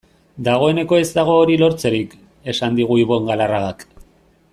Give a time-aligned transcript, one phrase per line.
[0.45, 2.15] Dagoeneko ez dago hori lortzerik,
[2.55, 3.87] esan digu Ibon Galarragak.